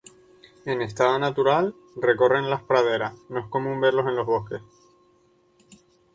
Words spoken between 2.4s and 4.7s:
las praderas, no es común verlos en los bosques.